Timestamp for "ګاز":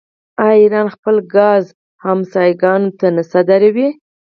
1.35-1.63